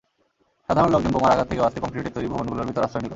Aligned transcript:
সাধারণ 0.69 0.89
লোকজন 0.93 1.11
বোমার 1.11 1.33
আঘাত 1.33 1.47
থেকে 1.49 1.63
বাঁচতে 1.63 1.79
কংক্রিটের 1.83 2.15
তৈরি 2.15 2.27
ভবনগুলোর 2.31 2.67
ভেতরে 2.67 2.85
আশ্রয় 2.87 3.01
নিল। 3.01 3.09